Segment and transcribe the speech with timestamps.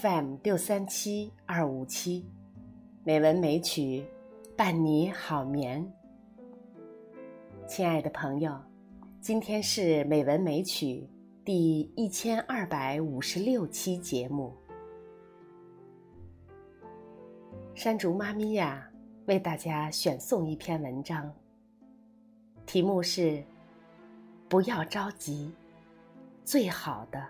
[0.00, 2.24] FM 六三七二五七，
[3.04, 4.02] 美文美曲
[4.56, 5.86] 伴你好眠。
[7.66, 8.58] 亲爱的朋友，
[9.20, 11.06] 今天是美文美曲
[11.44, 14.56] 第一千二百五十六期节目。
[17.74, 18.88] 山竹妈咪呀，
[19.26, 21.30] 为大家选送一篇文章，
[22.64, 23.44] 题目是
[24.48, 25.52] “不要着急，
[26.42, 27.22] 最好的”。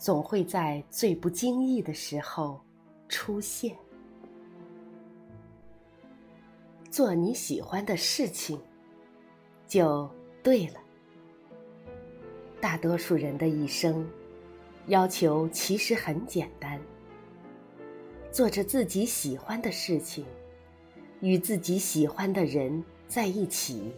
[0.00, 2.58] 总会在最不经意的时候
[3.06, 3.76] 出现。
[6.90, 8.58] 做你喜欢的事情，
[9.68, 10.10] 就
[10.42, 10.80] 对了。
[12.62, 14.08] 大多数人的一生，
[14.86, 16.80] 要求其实很简单：
[18.32, 20.24] 做着自己喜欢的事情，
[21.20, 23.92] 与自己喜欢的人在一起，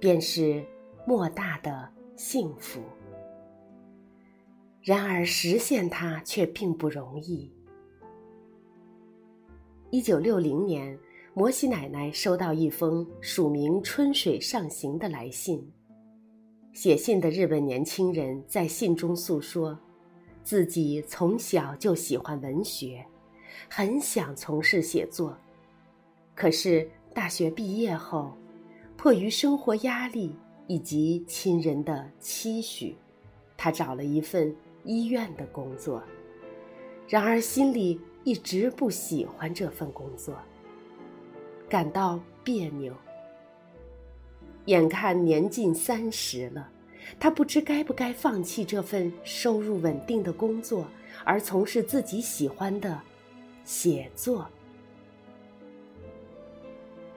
[0.00, 0.64] 便是
[1.06, 1.86] 莫大的
[2.16, 2.80] 幸福。
[4.84, 7.50] 然而，实现它却并不容易。
[9.88, 10.98] 一九六零年，
[11.32, 15.66] 摩西奶奶收到一封署名“春水上行”的来信。
[16.74, 19.78] 写信的日本年轻人在信中诉说，
[20.42, 23.02] 自己从小就喜欢文学，
[23.70, 25.34] 很想从事写作，
[26.34, 28.36] 可是大学毕业后，
[28.98, 32.94] 迫于生活压力以及亲人的期许，
[33.56, 34.54] 他找了一份。
[34.84, 36.02] 医院的工作，
[37.08, 40.36] 然而心里一直不喜欢这份工作，
[41.68, 42.94] 感到别扭。
[44.66, 46.70] 眼看年近三十了，
[47.18, 50.86] 他不知该不该放弃这份收入稳定的工作，
[51.24, 53.00] 而从事自己喜欢的
[53.64, 54.46] 写作。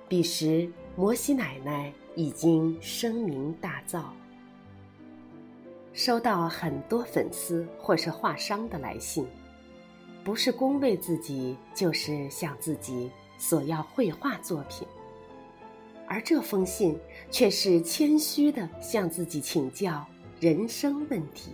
[0.10, 4.04] 彼时，摩西奶奶已经声名大噪。
[5.98, 9.26] 收到很多粉丝或是画商的来信，
[10.24, 13.10] 不是恭维自己，就是向自己
[13.40, 14.88] 索要绘画作品。
[16.08, 16.96] 而这封信
[17.32, 20.06] 却是谦虚的向自己请教
[20.40, 21.52] 人生问题。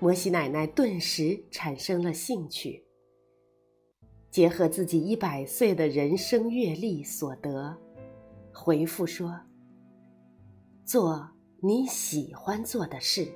[0.00, 2.82] 摩西奶奶顿时产生了兴趣，
[4.30, 7.76] 结合自己一百岁的人生阅历所得，
[8.54, 9.38] 回复说
[10.86, 11.28] ：“做。”
[11.60, 13.26] 你喜欢做的事，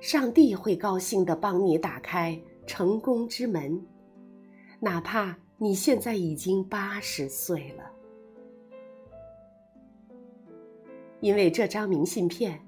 [0.00, 3.82] 上帝会高兴的帮你打开成功之门，
[4.78, 7.90] 哪怕你现在已经八十岁了。
[11.20, 12.60] 因为这张明信片，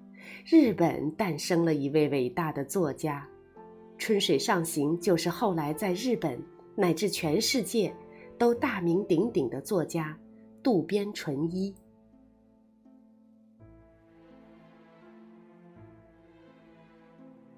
[0.46, 3.28] 日本诞生了一位伟大的作家，
[3.98, 6.42] 《春水上行》就是后来在日本
[6.74, 7.94] 乃至全世界
[8.38, 10.18] 都大名鼎鼎的作家
[10.62, 11.74] 渡边淳一。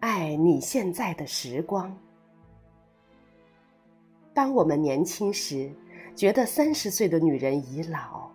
[0.09, 1.93] 爱你现在的时光。
[4.33, 5.69] 当我们年轻时，
[6.15, 8.31] 觉得三十岁的女人已老，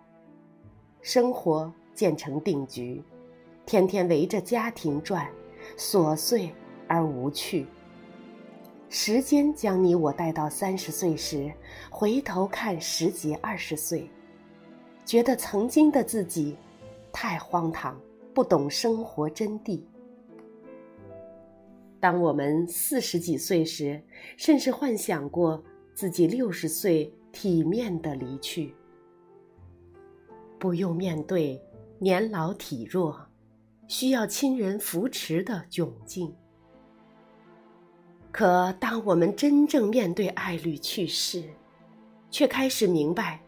[1.00, 3.02] 生活渐成定局，
[3.64, 5.26] 天天围着家庭转，
[5.78, 6.54] 琐碎
[6.88, 7.66] 而无趣。
[8.90, 11.50] 时间将你我带到三十岁时，
[11.88, 14.06] 回头看十几二十岁，
[15.06, 16.54] 觉得曾经的自己
[17.10, 17.98] 太荒唐，
[18.34, 19.80] 不懂生活真谛。
[22.02, 24.02] 当我们四十几岁时，
[24.36, 25.62] 甚至幻想过
[25.94, 28.74] 自己六十岁体面的离去，
[30.58, 31.62] 不用面对
[32.00, 33.24] 年老体弱、
[33.86, 36.34] 需要亲人扶持的窘境。
[38.32, 41.44] 可当我们真正面对爱侣去世，
[42.32, 43.40] 却开始明白，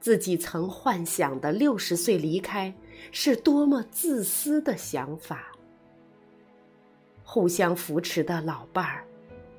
[0.00, 2.74] 自己曾幻想的六十岁离开
[3.12, 5.51] 是多么自私的想法。
[7.24, 9.04] 互相扶持的老伴儿，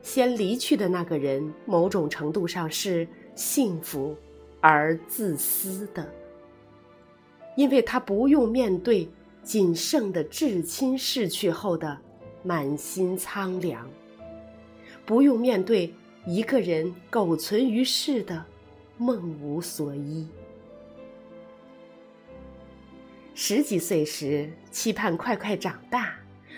[0.02, 4.16] 先离去的那个人，某种程度上是幸福
[4.62, 6.08] 而自私的，
[7.56, 9.10] 因为他不用面对
[9.42, 11.98] 仅剩的至亲逝去后的
[12.44, 13.90] 满心苍凉，
[15.06, 15.94] 不用面对
[16.26, 18.46] 一个人苟存于世的
[18.98, 20.28] 梦无所依。
[23.34, 26.14] 十几岁时，期盼快快长大。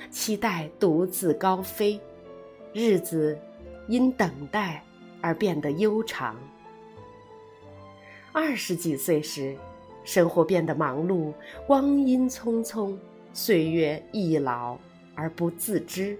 [0.10, 2.00] 期待独自高飞，
[2.74, 3.38] 日子
[3.88, 4.84] 因等待
[5.22, 6.36] 而变得悠长。
[8.32, 9.56] 二十几岁时，
[10.04, 11.34] 生活变得忙碌，
[11.66, 12.98] 光阴匆匆，
[13.34, 14.78] 岁月易老
[15.16, 16.18] 而不自知。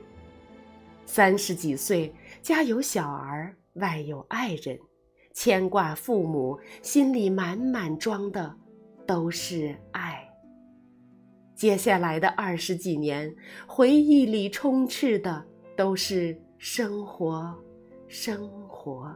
[1.06, 4.80] 三十几岁，家有小儿，外有爱人，
[5.34, 8.56] 牵挂父母，心里满满装的
[9.06, 10.25] 都是爱。
[11.66, 13.36] 接下来的二十几年，
[13.66, 15.44] 回忆里充斥的
[15.76, 17.52] 都是生活
[18.08, 19.12] 生活。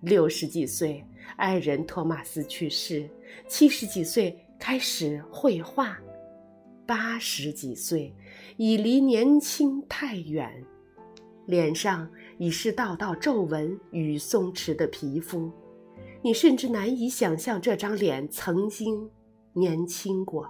[0.00, 3.02] 六十几岁，爱人托马斯去世；
[3.48, 5.96] 七十几岁开始绘画；
[6.86, 8.14] 八十几岁，
[8.56, 10.64] 已离年轻太远，
[11.46, 12.08] 脸上
[12.38, 15.50] 已是道道皱纹与松弛的皮肤，
[16.22, 19.10] 你甚至难以想象这张脸曾经
[19.52, 20.48] 年轻过。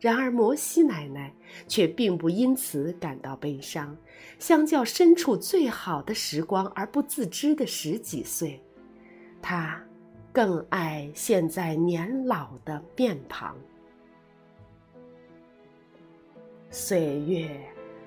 [0.00, 1.30] 然而，摩西奶奶
[1.68, 3.94] 却并不因此感到悲伤。
[4.38, 8.58] 相较身处最好的时光而不自知的十几岁，
[9.42, 9.78] 她
[10.32, 13.54] 更爱现在年老的面庞。
[16.70, 17.50] 岁月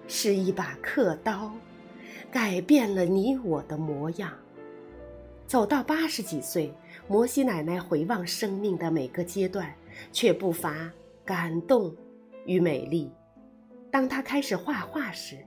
[0.07, 1.51] 是一把刻刀，
[2.31, 4.31] 改变了你我的模样。
[5.45, 6.73] 走到八十几岁，
[7.07, 9.71] 摩西奶奶回望生命的每个阶段，
[10.11, 10.89] 却不乏。
[11.25, 11.95] 感动
[12.45, 13.11] 与美丽。
[13.91, 15.37] 当他开始画画时，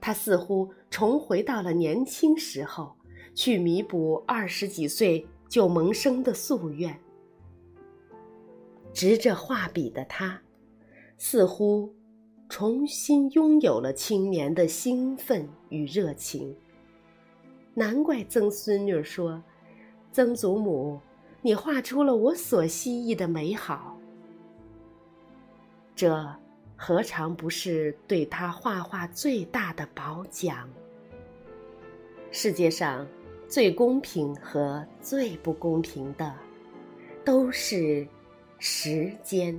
[0.00, 2.94] 他似乎重回到了年轻时候，
[3.34, 6.98] 去弥补二十几岁就萌生的夙愿。
[8.92, 10.40] 执着画笔的他，
[11.16, 11.92] 似乎
[12.48, 16.54] 重新拥有了青年的兴奋与热情。
[17.74, 19.42] 难怪曾孙女说
[20.12, 21.00] ：“曾祖母，
[21.42, 23.93] 你画出了我所希冀的美好。”
[25.96, 26.28] 这
[26.76, 30.68] 何尝不是对他画画最大的褒奖？
[32.32, 33.06] 世界上
[33.46, 36.34] 最公平和最不公平的，
[37.24, 38.04] 都是
[38.58, 39.58] 时间。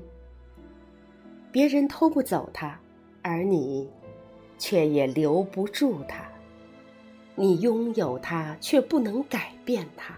[1.53, 2.77] 别人偷不走它，
[3.21, 3.89] 而你
[4.57, 6.29] 却也留不住它。
[7.33, 10.17] 你拥有它，却不能改变它。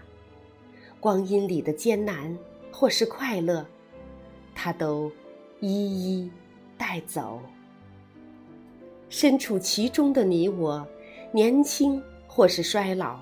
[0.98, 2.36] 光阴里的艰难
[2.72, 3.64] 或是快乐，
[4.52, 5.12] 它都。
[5.60, 6.30] 一一
[6.76, 7.40] 带走。
[9.08, 10.86] 身处其中的你我，
[11.32, 13.20] 年轻或是衰老，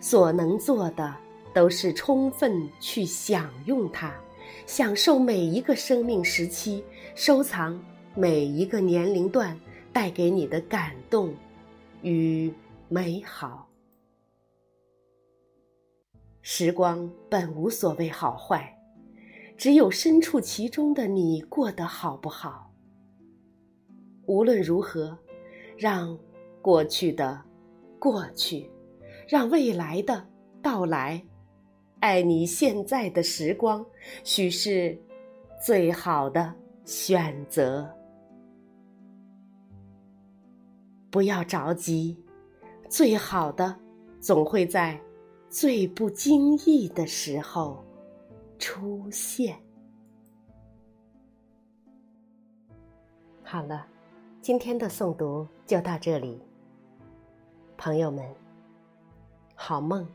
[0.00, 1.14] 所能做的
[1.52, 4.14] 都是充分去享用它，
[4.66, 6.84] 享受每一个生命时期，
[7.14, 7.82] 收藏
[8.14, 9.58] 每一个年龄段
[9.92, 11.34] 带给你的感动
[12.02, 12.52] 与
[12.88, 13.68] 美好。
[16.42, 18.70] 时光本无所谓好坏。
[19.64, 22.70] 只有身处其中的你过得好不好？
[24.26, 25.16] 无论如何，
[25.74, 26.18] 让
[26.60, 27.40] 过去的
[27.98, 28.70] 过去，
[29.26, 30.22] 让未来的
[30.60, 31.24] 到来，
[32.00, 33.82] 爱你现在的时光，
[34.22, 35.00] 许是
[35.64, 37.90] 最好的选择。
[41.10, 42.14] 不要着急，
[42.90, 43.74] 最好的
[44.20, 45.00] 总会在
[45.48, 47.82] 最不经意的时候。
[48.58, 49.58] 出现。
[53.42, 53.86] 好了，
[54.40, 56.40] 今天的诵读就到这里，
[57.76, 58.34] 朋友们，
[59.54, 60.06] 好梦。